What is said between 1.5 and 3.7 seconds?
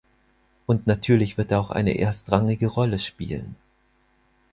er auch eine erstrangige Rolle spielen.